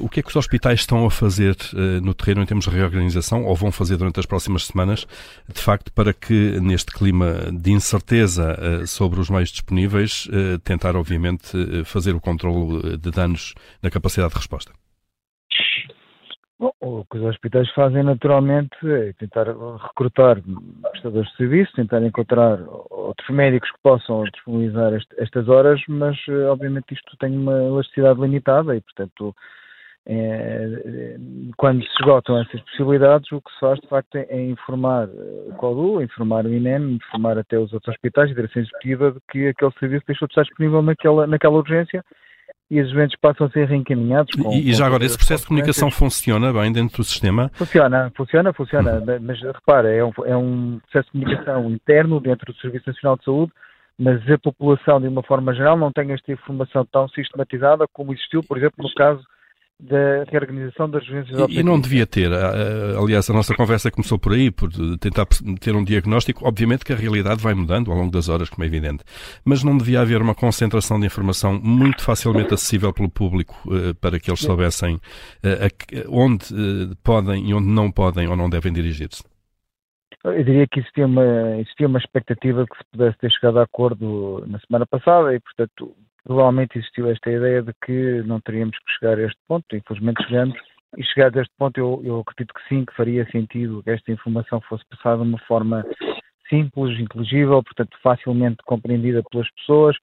o 0.00 0.08
que 0.08 0.20
é 0.20 0.22
que 0.22 0.28
os 0.28 0.36
hospitais 0.36 0.80
estão 0.80 1.06
a 1.06 1.10
fazer 1.10 1.56
no 2.02 2.14
terreno 2.14 2.42
em 2.42 2.46
termos 2.46 2.64
de 2.64 2.70
reorganização, 2.70 3.44
ou 3.44 3.54
vão 3.54 3.70
fazer 3.70 3.96
durante 3.96 4.18
as 4.18 4.26
próximas 4.26 4.66
semanas, 4.66 5.06
de 5.52 5.60
facto, 5.60 5.92
para 5.92 6.12
que 6.12 6.58
neste 6.60 6.92
clima 6.92 7.50
de 7.52 7.72
incerteza 7.72 8.86
sobre 8.86 9.20
os 9.20 9.28
meios 9.30 9.50
disponíveis, 9.50 10.28
tentar, 10.64 10.96
obviamente, 10.96 11.52
fazer 11.84 12.14
o 12.14 12.20
controle 12.20 12.96
de 12.96 13.10
danos 13.10 13.54
na 13.82 13.90
capacidade 13.90 14.32
de 14.32 14.38
resposta? 14.38 14.79
Bom, 16.60 16.72
o 16.78 17.06
que 17.06 17.16
os 17.16 17.24
hospitais 17.24 17.70
fazem 17.70 18.02
naturalmente 18.02 18.76
é 18.84 19.14
tentar 19.14 19.46
recrutar 19.46 20.36
prestadores 20.90 21.30
de 21.30 21.36
serviço, 21.38 21.72
tentar 21.72 22.02
encontrar 22.02 22.58
outros 22.90 23.30
médicos 23.30 23.70
que 23.70 23.78
possam 23.82 24.22
disponibilizar 24.24 24.92
este, 24.92 25.08
estas 25.16 25.48
horas, 25.48 25.80
mas 25.88 26.18
eh, 26.28 26.44
obviamente 26.44 26.92
isto 26.92 27.16
tem 27.16 27.34
uma 27.34 27.54
elasticidade 27.62 28.20
limitada 28.20 28.76
e, 28.76 28.82
portanto, 28.82 29.34
é, 30.04 31.16
quando 31.56 31.82
se 31.82 31.92
esgotam 31.98 32.38
essas 32.38 32.60
possibilidades, 32.60 33.32
o 33.32 33.40
que 33.40 33.52
se 33.52 33.60
faz 33.60 33.80
de 33.80 33.88
facto 33.88 34.16
é, 34.16 34.26
é 34.28 34.44
informar 34.50 35.08
eh, 35.08 35.48
o 35.48 35.54
CODU, 35.54 36.02
informar 36.02 36.44
o 36.44 36.52
INEM, 36.52 36.96
informar 36.96 37.38
até 37.38 37.58
os 37.58 37.72
outros 37.72 37.94
hospitais 37.94 38.30
e 38.30 38.34
direção 38.34 38.60
executiva 38.60 39.12
de 39.12 39.20
que 39.32 39.48
aquele 39.48 39.72
serviço 39.80 40.04
deixou 40.06 40.28
de 40.28 40.32
estar 40.32 40.42
disponível 40.42 40.82
naquela, 40.82 41.26
naquela 41.26 41.56
urgência 41.56 42.04
e 42.70 42.80
os 42.80 42.92
eventos 42.92 43.16
passam 43.20 43.48
a 43.48 43.50
ser 43.50 43.66
reencaminhados. 43.66 44.32
Com, 44.40 44.52
e, 44.52 44.70
e 44.70 44.72
já 44.72 44.86
agora, 44.86 45.04
esse 45.04 45.16
processo 45.16 45.42
de 45.42 45.48
comunicação 45.48 45.90
funciona 45.90 46.52
bem 46.52 46.72
dentro 46.72 46.98
do 46.98 47.04
sistema? 47.04 47.50
Funciona, 47.54 48.12
funciona, 48.16 48.52
funciona. 48.52 48.92
Uhum. 48.92 49.18
Mas 49.22 49.40
repara, 49.42 49.92
é 49.92 50.04
um, 50.04 50.12
é 50.24 50.36
um 50.36 50.80
processo 50.80 51.12
de 51.12 51.20
comunicação 51.20 51.70
interno 51.70 52.20
dentro 52.20 52.52
do 52.52 52.58
Serviço 52.60 52.88
Nacional 52.88 53.16
de 53.16 53.24
Saúde, 53.24 53.52
mas 53.98 54.30
a 54.30 54.38
população, 54.38 55.00
de 55.00 55.08
uma 55.08 55.22
forma 55.22 55.52
geral, 55.52 55.76
não 55.76 55.90
tem 55.90 56.12
esta 56.12 56.30
informação 56.30 56.86
tão 56.86 57.08
sistematizada 57.08 57.86
como 57.92 58.12
existiu, 58.12 58.42
por 58.42 58.56
exemplo, 58.56 58.84
no 58.84 58.94
caso 58.94 59.22
da 59.80 60.24
reorganização 60.30 60.90
das 60.90 61.02
urgências 61.08 61.48
E, 61.48 61.60
e 61.60 61.62
não 61.62 61.80
devia 61.80 62.06
ter, 62.06 62.30
aliás, 62.98 63.28
a 63.30 63.32
nossa 63.32 63.54
conversa 63.54 63.90
começou 63.90 64.18
por 64.18 64.32
aí, 64.32 64.50
por 64.50 64.70
tentar 64.98 65.26
ter 65.60 65.74
um 65.74 65.82
diagnóstico. 65.82 66.46
Obviamente 66.46 66.84
que 66.84 66.92
a 66.92 66.96
realidade 66.96 67.42
vai 67.42 67.54
mudando 67.54 67.90
ao 67.90 67.96
longo 67.96 68.10
das 68.10 68.28
horas, 68.28 68.50
como 68.50 68.64
é 68.64 68.66
evidente, 68.66 69.02
mas 69.44 69.64
não 69.64 69.76
devia 69.76 70.00
haver 70.00 70.20
uma 70.20 70.34
concentração 70.34 71.00
de 71.00 71.06
informação 71.06 71.58
muito 71.62 72.02
facilmente 72.02 72.52
acessível 72.52 72.92
pelo 72.92 73.08
público 73.10 73.54
eh, 73.72 73.94
para 74.00 74.18
que 74.20 74.30
eles 74.30 74.40
soubessem 74.40 75.00
onde 76.08 76.44
podem 77.02 77.48
e 77.48 77.54
onde 77.54 77.68
não 77.68 77.90
podem 77.90 78.28
ou 78.28 78.36
não 78.36 78.48
devem 78.50 78.72
dirigir-se. 78.72 79.22
Eu 80.22 80.44
diria 80.44 80.66
que 80.66 80.80
existia 80.80 81.06
uma, 81.06 81.56
existia 81.58 81.86
uma 81.86 81.98
expectativa 81.98 82.66
que 82.66 82.76
se 82.76 82.84
pudesse 82.92 83.18
ter 83.18 83.30
chegado 83.30 83.58
a 83.58 83.62
acordo 83.62 84.44
na 84.46 84.58
semana 84.60 84.86
passada 84.86 85.34
e, 85.34 85.40
portanto, 85.40 85.96
provavelmente 86.24 86.78
existiu 86.78 87.10
esta 87.10 87.30
ideia 87.30 87.62
de 87.62 87.72
que 87.84 88.22
não 88.22 88.40
teríamos 88.40 88.76
que 88.78 88.92
chegar 88.98 89.18
a 89.18 89.22
este 89.22 89.38
ponto, 89.48 89.64
infelizmente 89.74 90.22
chegamos, 90.24 90.58
e 90.96 91.04
chegado 91.04 91.38
a 91.38 91.42
este 91.42 91.54
ponto 91.56 91.78
eu, 91.78 92.00
eu 92.04 92.20
acredito 92.20 92.54
que 92.54 92.68
sim, 92.68 92.84
que 92.84 92.94
faria 92.94 93.28
sentido 93.30 93.82
que 93.82 93.90
esta 93.90 94.10
informação 94.10 94.60
fosse 94.62 94.84
passada 94.86 95.22
de 95.22 95.28
uma 95.28 95.38
forma 95.40 95.84
simples, 96.48 96.98
inteligível, 96.98 97.62
portanto 97.62 97.96
facilmente 98.02 98.58
compreendida 98.64 99.22
pelas 99.30 99.48
pessoas, 99.52 99.96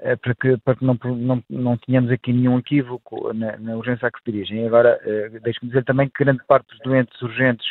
eh, 0.00 0.16
para 0.16 0.34
que, 0.34 0.56
para 0.58 0.76
que 0.76 0.84
não, 0.84 0.98
não, 1.04 1.42
não 1.48 1.76
tenhamos 1.78 2.10
aqui 2.10 2.32
nenhum 2.32 2.58
equívoco 2.58 3.32
na, 3.32 3.56
na 3.56 3.76
urgência 3.76 4.06
a 4.06 4.10
que 4.10 4.18
se 4.18 4.30
dirigem. 4.30 4.66
Agora, 4.66 4.98
eh, 5.04 5.40
deixe-me 5.42 5.70
dizer 5.70 5.84
também 5.84 6.08
que 6.08 6.24
grande 6.24 6.42
parte 6.46 6.68
dos 6.68 6.78
doentes 6.80 7.20
urgentes 7.22 7.66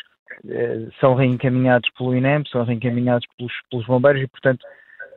eh, 0.50 0.88
são 1.00 1.15
reencaminhados 1.15 1.89
pelo 1.98 2.15
INEM, 2.15 2.43
são 2.51 2.63
reencaminhados 2.63 3.27
pelos, 3.38 3.53
pelos 3.69 3.86
bombeiros 3.86 4.22
e, 4.22 4.27
portanto, 4.27 4.65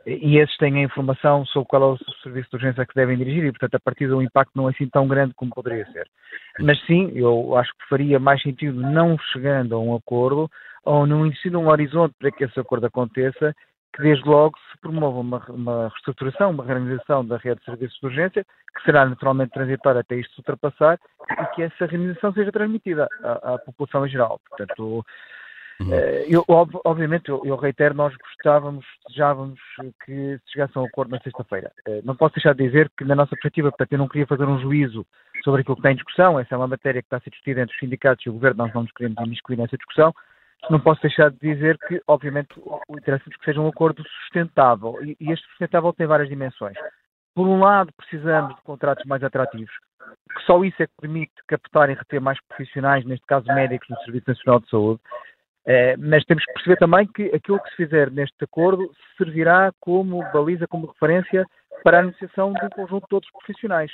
e 0.05 0.37
esses 0.37 0.55
têm 0.57 0.77
a 0.77 0.83
informação 0.83 1.45
sobre 1.45 1.67
qual 1.67 1.83
é 1.83 1.85
o 1.85 1.97
serviço 2.23 2.49
de 2.49 2.55
urgência 2.55 2.85
que 2.85 2.95
devem 2.95 3.17
dirigir 3.17 3.45
e, 3.45 3.51
portanto, 3.51 3.75
a 3.75 3.79
partir 3.79 4.07
do 4.07 4.21
impacto 4.21 4.51
não 4.55 4.67
é 4.67 4.71
assim 4.71 4.87
tão 4.87 5.07
grande 5.07 5.33
como 5.35 5.53
poderia 5.53 5.85
ser. 5.91 6.07
Mas 6.59 6.79
sim, 6.85 7.11
eu 7.13 7.55
acho 7.55 7.71
que 7.71 7.87
faria 7.87 8.19
mais 8.19 8.41
sentido 8.41 8.79
não 8.79 9.17
chegando 9.31 9.75
a 9.75 9.79
um 9.79 9.95
acordo 9.95 10.49
ou 10.83 11.05
não 11.05 11.25
existindo 11.25 11.59
um 11.59 11.67
horizonte 11.67 12.15
para 12.19 12.31
que 12.31 12.43
esse 12.43 12.59
acordo 12.59 12.87
aconteça, 12.87 13.53
que 13.93 14.01
desde 14.01 14.27
logo 14.27 14.57
se 14.71 14.79
promova 14.79 15.19
uma, 15.19 15.45
uma 15.49 15.87
reestruturação, 15.89 16.51
uma 16.51 16.65
reorganização 16.65 17.25
da 17.25 17.37
rede 17.37 17.59
de 17.59 17.65
serviços 17.65 17.99
de 17.99 18.05
urgência, 18.07 18.45
que 18.75 18.83
será 18.83 19.05
naturalmente 19.05 19.51
transitória 19.51 20.01
até 20.01 20.15
isto 20.15 20.33
se 20.33 20.39
ultrapassar 20.39 20.97
e 21.29 21.45
que 21.55 21.63
essa 21.63 21.85
reorganização 21.85 22.33
seja 22.33 22.51
transmitida 22.51 23.07
à, 23.21 23.53
à 23.53 23.59
população 23.59 24.05
em 24.05 24.09
geral. 24.09 24.39
Portanto, 24.49 25.05
Uhum. 25.81 25.93
Eh, 25.93 26.25
eu, 26.29 26.45
obviamente, 26.85 27.29
eu, 27.29 27.41
eu, 27.43 27.55
reitero, 27.55 27.95
nós 27.95 28.15
gostávamos, 28.15 28.85
desejávamos 29.07 29.59
que 30.05 30.37
se 30.37 30.51
chegasse 30.51 30.77
a 30.77 30.81
um 30.81 30.85
acordo 30.85 31.11
na 31.11 31.19
sexta-feira. 31.19 31.71
Eh, 31.87 32.01
não 32.03 32.15
posso 32.15 32.35
deixar 32.35 32.53
de 32.53 32.63
dizer 32.63 32.89
que, 32.95 33.03
na 33.03 33.15
nossa 33.15 33.31
perspectiva, 33.31 33.71
portanto, 33.71 33.91
eu 33.93 33.97
não 33.97 34.07
queria 34.07 34.27
fazer 34.27 34.45
um 34.45 34.59
juízo 34.59 35.05
sobre 35.43 35.61
aquilo 35.61 35.75
que 35.75 35.79
está 35.79 35.91
em 35.91 35.95
discussão, 35.95 36.39
essa 36.39 36.53
é 36.53 36.57
uma 36.57 36.67
matéria 36.67 37.01
que 37.01 37.07
está 37.07 37.17
a 37.17 37.19
ser 37.19 37.31
discutida 37.31 37.61
entre 37.61 37.73
os 37.73 37.79
sindicatos 37.79 38.25
e 38.25 38.29
o 38.29 38.33
governo, 38.33 38.63
nós 38.63 38.73
não 38.73 38.83
nos 38.83 38.91
queremos 38.91 39.17
imiscuir 39.25 39.57
nessa 39.57 39.77
discussão. 39.77 40.13
Não 40.69 40.79
posso 40.79 41.01
deixar 41.01 41.31
de 41.31 41.39
dizer 41.39 41.75
que, 41.87 41.99
obviamente, 42.07 42.49
o 42.59 42.95
interesse 42.95 43.23
é 43.27 43.31
que 43.35 43.43
seja 43.43 43.59
um 43.59 43.67
acordo 43.67 44.03
sustentável, 44.07 44.95
e, 45.03 45.17
e 45.19 45.31
este 45.31 45.47
sustentável 45.47 45.91
tem 45.93 46.05
várias 46.05 46.29
dimensões. 46.29 46.77
Por 47.33 47.47
um 47.47 47.59
lado, 47.59 47.91
precisamos 47.97 48.55
de 48.55 48.61
contratos 48.61 49.05
mais 49.05 49.23
atrativos, 49.23 49.71
que 50.35 50.43
só 50.45 50.63
isso 50.63 50.83
é 50.83 50.85
que 50.85 50.93
permite 50.99 51.33
captar 51.47 51.89
e 51.89 51.93
reter 51.93 52.21
mais 52.21 52.37
profissionais, 52.47 53.05
neste 53.05 53.25
caso 53.25 53.47
médicos, 53.47 53.89
no 53.89 53.97
Serviço 54.01 54.25
Nacional 54.27 54.59
de 54.59 54.69
Saúde. 54.69 55.01
Eh, 55.65 55.95
mas 55.97 56.23
temos 56.25 56.43
que 56.43 56.53
perceber 56.53 56.77
também 56.77 57.07
que 57.07 57.23
aquilo 57.35 57.59
que 57.59 57.69
se 57.69 57.75
fizer 57.75 58.09
neste 58.11 58.43
acordo 58.43 58.89
servirá 59.17 59.71
como 59.79 60.23
baliza, 60.33 60.67
como 60.67 60.87
referência 60.87 61.45
para 61.83 61.99
a 61.99 62.03
negociação 62.03 62.53
de 62.53 62.65
um 62.65 62.69
conjunto 62.69 63.03
de 63.03 63.09
todos 63.09 63.27
os 63.27 63.33
profissionais. 63.33 63.91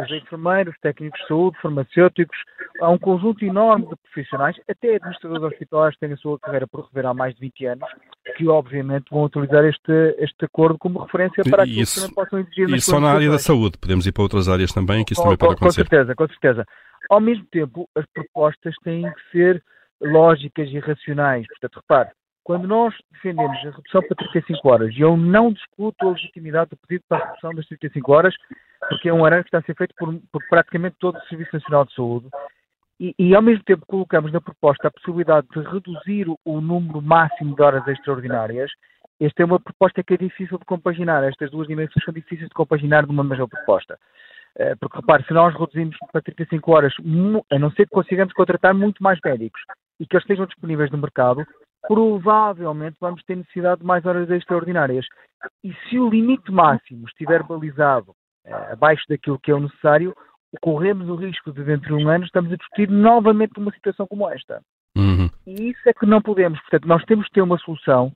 Os 0.00 0.10
enfermeiros, 0.10 0.74
técnicos 0.82 1.20
de 1.20 1.28
saúde, 1.28 1.56
farmacêuticos, 1.62 2.36
há 2.80 2.90
um 2.90 2.98
conjunto 2.98 3.44
enorme 3.44 3.86
de 3.86 3.96
profissionais, 3.96 4.56
até 4.68 4.96
administradores 4.96 5.44
hospitalares 5.44 5.94
que 5.94 6.00
têm 6.00 6.12
a 6.12 6.16
sua 6.16 6.38
carreira 6.40 6.66
por 6.66 6.86
rever 6.86 7.06
há 7.06 7.14
mais 7.14 7.34
de 7.36 7.40
20 7.42 7.66
anos, 7.66 7.88
que 8.36 8.48
obviamente 8.48 9.06
vão 9.10 9.24
utilizar 9.24 9.64
este, 9.64 10.16
este 10.18 10.44
acordo 10.44 10.76
como 10.76 10.98
referência 10.98 11.44
para 11.48 11.62
aquilo 11.62 11.82
isso, 11.82 11.94
que 11.94 12.00
também 12.00 12.14
possam 12.14 12.38
exigir. 12.40 12.68
E 12.70 12.80
só 12.80 12.98
na 12.98 13.12
área 13.12 13.30
da 13.30 13.38
saúde, 13.38 13.78
podemos 13.78 14.06
ir 14.06 14.12
para 14.12 14.24
outras 14.24 14.48
áreas 14.48 14.72
também, 14.72 15.04
que 15.04 15.12
isso 15.12 15.22
com, 15.22 15.28
também 15.28 15.38
pode 15.38 15.54
acontecer. 15.54 15.84
Com 15.84 15.88
certeza, 15.88 16.14
com 16.16 16.28
certeza. 16.28 16.66
Ao 17.08 17.20
mesmo 17.20 17.44
tempo, 17.46 17.88
as 17.94 18.04
propostas 18.06 18.74
têm 18.82 19.02
que 19.02 19.30
ser 19.30 19.62
lógicas 20.00 20.68
e 20.68 20.78
racionais. 20.78 21.46
Portanto, 21.46 21.76
repare, 21.76 22.10
quando 22.46 22.68
nós 22.68 22.94
defendemos 23.12 23.56
a 23.58 23.70
redução 23.70 24.02
para 24.02 24.16
35 24.16 24.68
horas, 24.68 24.94
e 24.94 25.00
eu 25.00 25.16
não 25.16 25.52
discuto 25.52 26.06
a 26.06 26.12
legitimidade 26.12 26.70
do 26.70 26.76
pedido 26.76 27.04
para 27.08 27.18
a 27.18 27.26
redução 27.26 27.52
das 27.52 27.66
35 27.66 28.12
horas, 28.12 28.34
porque 28.88 29.08
é 29.08 29.12
um 29.12 29.24
arranjo 29.24 29.42
que 29.42 29.48
está 29.48 29.58
a 29.58 29.62
ser 29.62 29.74
feito 29.74 29.94
por, 29.98 30.14
por 30.30 30.40
praticamente 30.48 30.96
todo 31.00 31.16
o 31.16 31.22
Serviço 31.22 31.50
Nacional 31.54 31.84
de 31.84 31.94
Saúde, 31.94 32.28
e, 33.00 33.14
e, 33.18 33.34
ao 33.34 33.42
mesmo 33.42 33.62
tempo 33.64 33.84
colocamos 33.84 34.32
na 34.32 34.40
proposta 34.40 34.88
a 34.88 34.90
possibilidade 34.90 35.46
de 35.52 35.60
reduzir 35.60 36.28
o, 36.30 36.38
o 36.44 36.60
número 36.60 37.02
máximo 37.02 37.54
de 37.54 37.62
horas 37.62 37.86
extraordinárias, 37.88 38.70
esta 39.20 39.42
é 39.42 39.44
uma 39.44 39.58
proposta 39.58 40.02
que 40.02 40.14
é 40.14 40.16
difícil 40.16 40.58
de 40.58 40.64
compaginar. 40.64 41.24
Estas 41.24 41.50
duas 41.50 41.66
dimensões 41.66 42.04
são 42.04 42.14
difíceis 42.14 42.48
de 42.48 42.54
compaginar 42.54 43.06
numa 43.06 43.24
mesma 43.24 43.48
proposta. 43.48 43.98
Eh, 44.58 44.74
porque, 44.76 44.98
repare, 44.98 45.24
se 45.24 45.32
nós 45.32 45.54
reduzimos 45.54 45.96
para 46.12 46.20
35 46.20 46.72
horas, 46.72 46.94
a 47.50 47.58
não 47.58 47.70
ser 47.72 47.86
que 47.86 47.94
consigamos 47.94 48.32
contratar 48.34 48.74
muito 48.74 49.02
mais 49.02 49.18
médicos 49.24 49.60
e 50.00 50.06
que 50.06 50.16
eles 50.16 50.24
estejam 50.24 50.46
disponíveis 50.46 50.90
no 50.90 50.98
mercado, 50.98 51.44
provavelmente 51.86 52.96
vamos 53.00 53.22
ter 53.24 53.36
necessidade 53.36 53.80
de 53.80 53.86
mais 53.86 54.04
horas 54.04 54.28
extraordinárias. 54.30 55.06
E 55.62 55.72
se 55.88 55.98
o 55.98 56.08
limite 56.08 56.50
máximo 56.50 57.06
estiver 57.06 57.42
balizado 57.42 58.12
eh, 58.44 58.72
abaixo 58.72 59.04
daquilo 59.08 59.38
que 59.38 59.50
é 59.50 59.54
o 59.54 59.60
necessário, 59.60 60.14
corremos 60.60 61.08
o 61.08 61.14
risco 61.14 61.52
de, 61.52 61.62
dentro 61.62 61.96
de 61.96 62.04
um 62.04 62.08
ano, 62.08 62.24
estamos 62.24 62.52
a 62.52 62.56
discutir 62.56 62.90
novamente 62.90 63.58
uma 63.58 63.72
situação 63.72 64.06
como 64.06 64.28
esta. 64.28 64.60
Uhum. 64.96 65.28
E 65.46 65.70
isso 65.70 65.88
é 65.88 65.92
que 65.92 66.06
não 66.06 66.22
podemos. 66.22 66.58
Portanto, 66.60 66.88
nós 66.88 67.04
temos 67.04 67.26
que 67.26 67.34
ter 67.34 67.42
uma 67.42 67.58
solução 67.58 68.12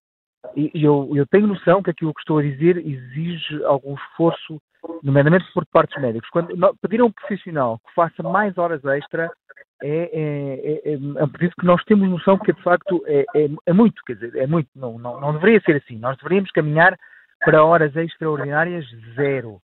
e 0.56 0.70
eu, 0.75 1.10
eu 1.14 1.26
tenho 1.26 1.46
noção 1.46 1.82
que 1.82 1.90
aquilo 1.90 2.14
que 2.14 2.20
estou 2.20 2.38
a 2.38 2.42
dizer 2.42 2.78
exige 2.78 3.62
algum 3.64 3.94
esforço, 3.94 4.60
nomeadamente 5.02 5.44
por 5.52 5.66
parte 5.66 5.94
dos 5.94 6.02
médicos. 6.02 6.30
Quando 6.30 6.75
pedir 6.80 7.00
a 7.00 7.04
um 7.04 7.12
profissional 7.12 7.78
que 7.78 7.94
faça 7.94 8.22
mais 8.22 8.56
horas 8.56 8.84
extra, 8.84 9.30
é, 9.82 10.10
é, 10.12 10.92
é, 10.92 10.94
é 10.94 11.25
um 11.25 11.28
pedido 11.28 11.54
que 11.58 11.66
nós 11.66 11.82
temos 11.84 12.08
noção 12.08 12.38
que 12.38 12.52
de 12.52 12.62
facto 12.62 13.02
é, 13.06 13.25
é, 13.34 13.49
é, 13.66 13.72
muito, 13.72 14.02
quer 14.04 14.14
dizer, 14.14 14.37
é 14.37 14.46
muito, 14.46 14.68
não, 14.75 14.99
não, 14.99 15.20
não 15.20 15.32
deveria 15.32 15.60
ser 15.60 15.76
assim. 15.76 15.99
Nós 15.99 16.16
deveríamos 16.18 16.50
caminhar 16.50 16.99
para 17.40 17.64
horas 17.64 17.94
extraordinárias 17.96 18.84
zero. 19.14 19.60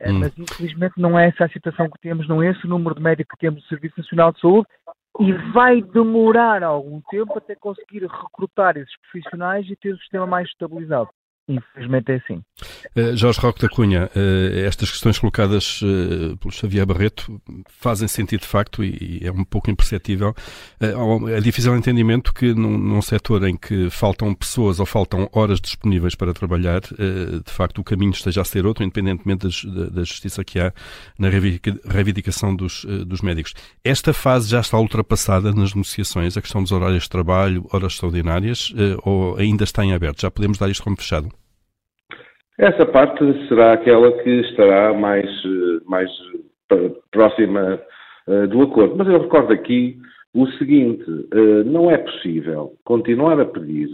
É, 0.00 0.10
hum. 0.10 0.20
Mas 0.20 0.36
infelizmente 0.38 0.94
não 0.96 1.18
é 1.18 1.28
essa 1.28 1.44
a 1.44 1.48
situação 1.48 1.88
que 1.88 2.00
temos, 2.00 2.28
não 2.28 2.42
é 2.42 2.50
esse 2.50 2.66
o 2.66 2.68
número 2.68 2.94
de 2.94 3.02
médicos 3.02 3.32
que 3.34 3.46
temos 3.46 3.62
no 3.62 3.68
Serviço 3.68 3.94
Nacional 3.98 4.32
de 4.32 4.40
Saúde 4.40 4.68
e 5.20 5.32
vai 5.52 5.80
demorar 5.80 6.62
algum 6.62 7.00
tempo 7.08 7.38
até 7.38 7.54
conseguir 7.54 8.02
recrutar 8.02 8.76
esses 8.76 8.94
profissionais 9.00 9.68
e 9.70 9.76
ter 9.76 9.94
o 9.94 9.98
sistema 9.98 10.26
mais 10.26 10.48
estabilizado. 10.48 11.08
Infelizmente 11.48 12.10
é 12.10 12.16
assim. 12.16 12.42
Uh, 12.96 13.16
Jorge 13.16 13.38
Roque 13.38 13.62
da 13.62 13.68
Cunha, 13.68 14.10
uh, 14.16 14.66
estas 14.66 14.90
questões 14.90 15.16
colocadas 15.16 15.80
uh, 15.80 16.36
pelo 16.38 16.52
Xavier 16.52 16.84
Barreto 16.84 17.40
fazem 17.68 18.08
sentido 18.08 18.40
de 18.40 18.48
facto 18.48 18.82
e, 18.82 19.20
é 19.22 19.30
um 19.30 19.44
pouco 19.44 19.70
imperceptível. 19.70 20.34
é 20.80 21.40
difícil 21.40 21.76
entendimento 21.76 22.34
que 22.34 22.52
num, 22.52 23.00
setor 23.00 23.46
em 23.46 23.56
que 23.56 23.88
faltam 23.90 24.34
pessoas 24.34 24.80
ou 24.80 24.86
faltam 24.86 25.28
horas 25.32 25.60
disponíveis 25.60 26.14
para 26.14 26.34
trabalhar, 26.34 26.80
de 26.80 27.52
facto 27.52 27.78
o 27.78 27.84
caminho 27.84 28.10
esteja 28.10 28.40
a 28.40 28.44
ser 28.44 28.66
outro, 28.66 28.82
independentemente 28.82 29.46
da, 29.90 30.02
justiça 30.02 30.42
que 30.44 30.58
há 30.58 30.72
na 31.18 31.28
reivindicação 31.28 32.54
dos, 32.54 32.84
dos 33.06 33.20
médicos. 33.20 33.54
Esta 33.84 34.12
fase 34.12 34.48
já 34.48 34.60
está 34.60 34.78
ultrapassada 34.78 35.52
nas 35.52 35.74
negociações, 35.74 36.36
a 36.36 36.42
questão 36.42 36.62
dos 36.62 36.72
horários 36.72 37.04
de 37.04 37.10
trabalho, 37.10 37.66
horas 37.72 37.92
extraordinárias, 37.92 38.72
ou 39.02 39.36
ainda 39.36 39.64
está 39.64 39.84
em 39.84 39.92
aberto? 39.92 40.22
Já 40.22 40.30
podemos 40.30 40.58
dar 40.58 40.70
isto 40.70 40.82
como 40.82 40.96
fechado? 40.96 41.35
Essa 42.58 42.86
parte 42.86 43.22
será 43.48 43.74
aquela 43.74 44.10
que 44.22 44.30
estará 44.40 44.94
mais, 44.94 45.26
eh, 45.26 45.80
mais 45.86 46.10
eh, 46.72 46.90
próxima 47.10 47.80
uh, 48.26 48.46
do 48.48 48.62
acordo. 48.62 48.96
Mas 48.96 49.08
eu 49.08 49.20
recordo 49.20 49.52
aqui 49.52 49.98
o 50.34 50.46
seguinte: 50.52 51.04
não 51.66 51.90
é 51.90 51.98
possível 51.98 52.72
continuar 52.84 53.38
a 53.40 53.44
pedir 53.44 53.88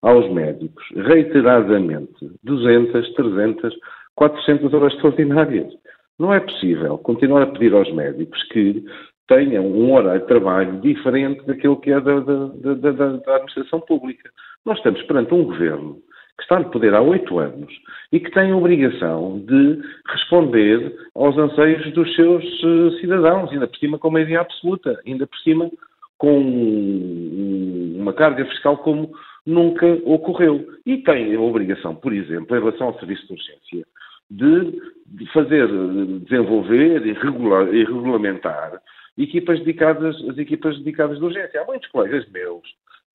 aos 0.00 0.30
médicos 0.32 0.82
reiteradamente 0.94 2.30
200, 2.42 3.14
300, 3.14 3.74
400 4.14 4.72
horas 4.72 4.94
extraordinárias. 4.94 5.72
Não 6.18 6.32
é 6.32 6.40
possível 6.40 6.96
continuar 6.98 7.42
a 7.42 7.46
pedir 7.46 7.74
aos 7.74 7.92
médicos 7.92 8.42
que 8.44 8.82
tenham 9.28 9.66
um 9.66 9.92
horário 9.92 10.22
de 10.22 10.26
trabalho 10.26 10.80
diferente 10.80 11.44
daquilo 11.44 11.80
que 11.80 11.90
é 11.90 12.00
da, 12.00 12.20
da, 12.20 12.74
da, 12.74 12.90
da 12.92 13.34
administração 13.36 13.80
pública. 13.80 14.30
Nós 14.64 14.78
estamos 14.78 15.02
perante 15.02 15.34
um 15.34 15.44
governo 15.44 15.98
que 16.36 16.42
está 16.42 16.58
no 16.58 16.70
poder 16.70 16.94
há 16.94 17.00
oito 17.00 17.38
anos 17.38 17.72
e 18.12 18.20
que 18.20 18.30
tem 18.30 18.52
a 18.52 18.56
obrigação 18.56 19.38
de 19.40 19.80
responder 20.08 20.94
aos 21.14 21.36
anseios 21.36 21.92
dos 21.92 22.14
seus 22.14 22.44
uh, 22.62 22.90
cidadãos, 23.00 23.50
ainda 23.50 23.66
por 23.66 23.76
cima 23.78 23.98
com 23.98 24.10
maioria 24.10 24.40
absoluta, 24.40 25.00
ainda 25.06 25.26
por 25.26 25.38
cima 25.38 25.70
com 26.18 26.38
uma 27.96 28.12
carga 28.12 28.44
fiscal 28.46 28.78
como 28.78 29.10
nunca 29.44 29.86
ocorreu. 30.04 30.66
E 30.84 30.98
tem 30.98 31.34
a 31.34 31.40
obrigação, 31.40 31.94
por 31.94 32.12
exemplo, 32.12 32.56
em 32.56 32.60
relação 32.60 32.88
ao 32.88 32.98
serviço 32.98 33.26
de 33.26 33.32
urgência, 33.32 33.86
de 34.30 35.32
fazer, 35.32 35.68
desenvolver 36.24 37.06
e, 37.06 37.12
regular, 37.12 37.72
e 37.72 37.84
regulamentar 37.84 38.80
equipas 39.16 39.58
dedicadas, 39.60 40.16
as 40.28 40.36
equipas 40.38 40.76
dedicadas 40.78 41.18
de 41.18 41.24
urgência. 41.24 41.60
Há 41.60 41.64
muitos 41.64 41.88
colegas 41.90 42.28
meus 42.30 42.62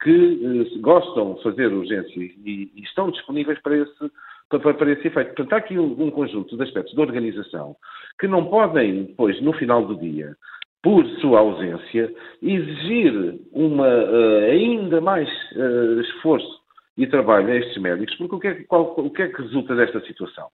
que 0.01 0.09
eh, 0.43 0.79
gostam 0.79 1.35
de 1.35 1.43
fazer 1.43 1.67
urgência 1.67 2.19
e, 2.19 2.71
e, 2.75 2.81
estão 2.83 3.11
disponíveis 3.11 3.59
para 3.61 3.77
esse, 3.77 4.11
para, 4.49 4.73
para 4.73 4.91
esse 4.91 5.07
efeito. 5.07 5.35
Portanto, 5.35 5.53
há 5.53 5.57
aqui 5.57 5.77
um, 5.77 6.03
um, 6.03 6.11
conjunto 6.11 6.57
de 6.57 6.63
aspectos 6.63 6.93
de 6.93 7.01
organização 7.01 7.75
que 8.19 8.27
não 8.27 8.45
podem, 8.45 9.05
depois, 9.05 9.39
no 9.41 9.53
final 9.53 9.85
do 9.85 9.95
dia, 9.95 10.35
por 10.83 11.05
sua 11.19 11.39
ausência, 11.39 12.11
exigir 12.41 13.39
uma, 13.51 13.87
uh, 13.87 14.51
ainda 14.51 14.99
mais 14.99 15.29
uh, 15.55 16.01
esforço 16.01 16.59
e 16.97 17.05
trabalho 17.05 17.49
a 17.49 17.55
estes 17.55 17.77
médicos, 17.81 18.15
porque 18.15 18.35
o 18.35 18.39
que, 18.39 18.47
é, 18.47 18.63
qual, 18.63 18.93
o 18.97 19.09
que 19.11 19.21
é 19.21 19.27
que 19.27 19.41
resulta 19.41 19.75
desta 19.75 20.01
situação? 20.01 20.47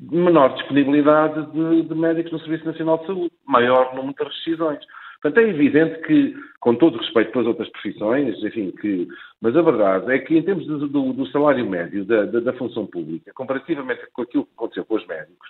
Menor 0.00 0.54
disponibilidade 0.54 1.46
de, 1.52 1.82
de 1.82 1.94
médicos 1.94 2.32
no 2.32 2.40
Serviço 2.40 2.64
Nacional 2.64 2.98
de 2.98 3.06
Saúde, 3.06 3.32
maior 3.46 3.94
número 3.94 4.14
de 4.14 4.24
rescisões. 4.24 4.80
Portanto, 5.22 5.44
é 5.44 5.50
evidente 5.50 6.00
que, 6.00 6.34
com 6.60 6.74
todo 6.74 6.96
respeito 6.96 7.32
pelas 7.32 7.46
outras 7.46 7.68
profissões, 7.68 8.42
enfim, 8.42 8.70
que, 8.70 9.06
mas 9.40 9.54
a 9.54 9.60
verdade 9.60 10.12
é 10.12 10.18
que, 10.18 10.38
em 10.38 10.42
termos 10.42 10.66
do, 10.66 10.88
do, 10.88 11.12
do 11.12 11.26
salário 11.26 11.68
médio 11.68 12.06
da, 12.06 12.24
da, 12.24 12.40
da, 12.40 12.52
função 12.54 12.86
pública, 12.86 13.30
comparativamente 13.34 14.00
com 14.14 14.22
aquilo 14.22 14.46
que 14.46 14.52
aconteceu 14.56 14.84
com 14.86 14.94
os 14.94 15.06
médicos, 15.06 15.48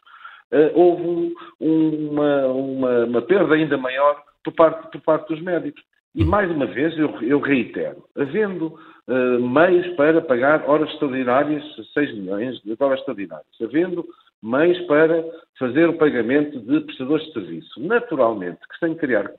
uh, 0.53 0.73
houve 0.75 1.35
uma, 1.61 2.47
uma, 2.49 3.05
uma, 3.05 3.23
perda 3.23 3.55
ainda 3.55 3.79
maior 3.79 4.21
por 4.43 4.53
parte, 4.55 4.91
por 4.91 5.01
parte 5.03 5.29
dos 5.29 5.41
médicos. 5.41 5.83
E, 6.17 6.25
mais 6.25 6.51
uma 6.51 6.67
vez, 6.67 6.99
eu, 6.99 7.09
eu 7.23 7.39
reitero, 7.39 8.05
havendo 8.17 8.75
uh, 9.07 9.49
meios 9.49 9.87
para 9.95 10.21
pagar 10.21 10.69
horas 10.69 10.91
extraordinárias, 10.91 11.63
6 11.95 12.15
milhões 12.17 12.61
de 12.63 12.77
horas 12.81 12.99
extraordinárias, 12.99 13.47
havendo 13.63 14.05
meios 14.43 14.79
para 14.87 15.25
fazer 15.57 15.89
o 15.89 15.97
pagamento 15.97 16.59
de 16.59 16.81
prestadores 16.81 17.25
de 17.27 17.33
serviço, 17.35 17.81
naturalmente 17.81 18.59
que 18.69 18.75
se 18.75 18.81
tem 18.81 18.95
que 18.95 19.01
criar 19.01 19.31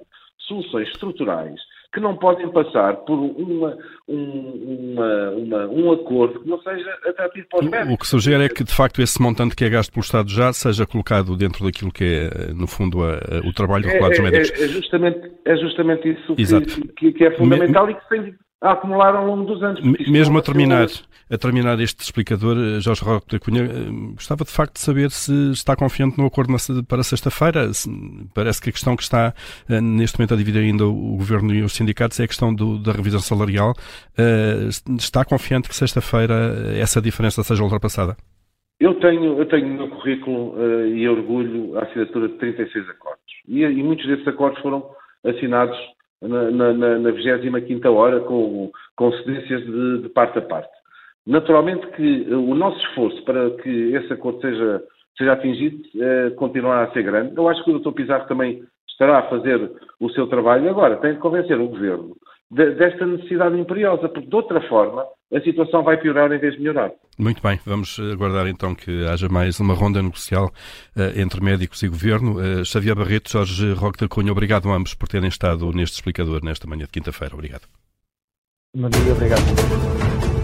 soluções 0.51 0.87
estruturais 0.89 1.59
que 1.93 1.99
não 1.99 2.15
podem 2.15 2.49
passar 2.51 2.95
por 2.97 3.19
uma, 3.19 3.77
um, 4.07 4.93
uma, 4.93 5.29
uma, 5.31 5.67
um 5.67 5.91
acordo 5.91 6.39
que 6.39 6.47
não 6.47 6.61
seja 6.61 6.89
atrativo 7.05 7.47
para 7.49 7.65
os 7.65 7.69
médicos. 7.69 7.93
O 7.93 7.97
que 7.97 8.07
sugere 8.07 8.45
é 8.45 8.49
que, 8.49 8.63
de 8.63 8.73
facto, 8.73 9.01
esse 9.01 9.21
montante 9.21 9.55
que 9.55 9.65
é 9.65 9.69
gasto 9.69 9.91
pelo 9.91 10.03
Estado 10.03 10.29
já 10.29 10.53
seja 10.53 10.85
colocado 10.85 11.35
dentro 11.35 11.65
daquilo 11.65 11.91
que 11.91 12.05
é, 12.05 12.53
no 12.53 12.65
fundo, 12.65 13.03
a, 13.03 13.15
a, 13.15 13.47
o 13.47 13.51
trabalho 13.51 13.85
regular 13.85 14.09
dos 14.09 14.19
é, 14.19 14.21
médicos. 14.21 14.61
É, 14.61 14.63
é, 14.63 14.67
justamente, 14.69 15.31
é 15.43 15.57
justamente 15.57 16.17
isso 16.37 16.63
que, 16.63 16.87
que, 16.95 17.11
que, 17.11 17.25
é 17.25 17.31
fundamental 17.31 17.85
Me... 17.85 17.91
e 17.91 17.95
que 17.95 18.09
tem 18.09 18.35
a 18.61 18.73
acumular 18.73 19.15
ao 19.15 19.25
longo 19.25 19.45
dos 19.45 19.63
anos. 19.63 19.81
Mesmo 20.07 20.37
a 20.37 20.41
terminar, 20.41 20.87
a 21.29 21.37
terminar 21.37 21.79
este 21.79 22.03
explicador, 22.03 22.55
eh, 22.57 22.79
Jorge 22.79 23.03
Roque 23.03 23.31
da 23.31 23.39
Cunha, 23.39 23.63
eh, 23.63 24.13
gostava 24.13 24.43
de 24.43 24.51
facto 24.51 24.75
de 24.75 24.81
saber 24.81 25.09
se 25.09 25.51
está 25.51 25.75
confiante 25.75 26.17
no 26.19 26.27
acordo 26.27 26.53
para 26.87 27.01
sexta-feira. 27.01 27.71
Parece 28.35 28.61
que 28.61 28.69
a 28.69 28.71
questão 28.71 28.95
que 28.95 29.01
está 29.01 29.33
eh, 29.67 29.81
neste 29.81 30.19
momento 30.19 30.35
a 30.35 30.37
dividir 30.37 30.61
ainda 30.61 30.85
o 30.85 31.17
governo 31.17 31.51
e 31.55 31.63
os 31.63 31.73
sindicatos 31.73 32.19
é 32.19 32.25
a 32.25 32.27
questão 32.27 32.53
do, 32.53 32.77
da 32.77 32.91
revisão 32.91 33.19
salarial. 33.19 33.73
Está 34.99 35.25
confiante 35.25 35.67
que 35.67 35.75
sexta-feira 35.75 36.35
essa 36.79 37.01
diferença 37.01 37.43
seja 37.43 37.63
ultrapassada? 37.63 38.15
Eu 38.79 38.95
tenho, 38.99 39.39
eu 39.39 39.45
tenho 39.47 39.67
no 39.67 39.73
meu 39.75 39.89
currículo 39.89 40.55
e 40.87 41.07
orgulho 41.07 41.77
a 41.79 41.83
assinatura 41.83 42.27
de 42.27 42.35
36 42.35 42.89
acordos. 42.89 43.21
E, 43.47 43.61
e 43.63 43.83
muitos 43.83 44.05
desses 44.07 44.27
acordos 44.27 44.61
foram 44.61 44.83
assinados 45.23 45.77
na, 46.21 46.51
na, 46.51 46.99
na 46.99 47.11
25 47.11 47.89
hora, 47.89 48.19
com, 48.21 48.71
com 48.95 49.11
cedências 49.13 49.65
de, 49.65 50.01
de, 50.03 50.09
parte 50.09 50.37
a 50.37 50.41
parte. 50.41 50.69
Naturalmente 51.25 51.85
que 51.87 52.33
o 52.33 52.55
nosso 52.55 52.79
esforço 52.87 53.23
para 53.23 53.49
que 53.57 53.93
esse 53.93 54.13
acordo 54.13 54.41
seja, 54.41 54.83
seja 55.17 55.33
atingido 55.33 55.77
eh, 55.99 56.31
continuará 56.31 56.83
a 56.83 56.91
ser 56.91 57.03
grande. 57.03 57.37
Eu 57.37 57.47
acho 57.47 57.63
que 57.63 57.71
o 57.71 57.79
Dr. 57.79 57.91
Pizarro 57.91 58.27
também 58.27 58.63
estará 58.89 59.19
a 59.19 59.29
fazer 59.29 59.71
o 59.99 60.09
seu 60.09 60.27
trabalho. 60.27 60.69
Agora, 60.69 60.97
tem 60.97 61.13
que 61.13 61.19
convencer 61.19 61.59
o 61.59 61.67
Governo 61.67 62.15
de, 62.51 62.75
desta 62.75 63.05
necessidade 63.05 63.57
imperiosa, 63.57 64.09
porque 64.09 64.27
de 64.27 64.35
outra 64.35 64.61
forma 64.67 65.05
a 65.33 65.39
situação 65.39 65.83
vai 65.83 65.97
piorar 65.97 66.31
em 66.31 66.37
vez 66.37 66.55
de 66.55 66.59
melhorar. 66.59 66.91
Muito 67.17 67.41
bem, 67.41 67.57
vamos 67.65 67.97
aguardar 68.11 68.47
então 68.47 68.75
que 68.75 69.07
haja 69.07 69.29
mais 69.29 69.59
uma 69.59 69.73
ronda 69.73 70.01
negocial 70.01 70.47
uh, 70.95 71.19
entre 71.19 71.41
médicos 71.41 71.81
e 71.83 71.87
governo. 71.87 72.37
Uh, 72.37 72.65
Xavier 72.65 72.95
Barreto, 72.95 73.31
Jorge 73.31 73.71
Roque 73.73 73.99
da 73.99 74.09
Cunha, 74.09 74.31
obrigado 74.31 74.69
a 74.69 74.75
ambos 74.75 74.93
por 74.93 75.07
terem 75.07 75.29
estado 75.29 75.71
neste 75.71 75.95
explicador 75.95 76.43
nesta 76.43 76.67
manhã 76.67 76.85
de 76.85 76.91
quinta-feira. 76.91 77.33
Obrigado. 77.33 77.63
Bom 78.75 78.89
dia, 78.89 79.13
obrigado. 79.13 80.40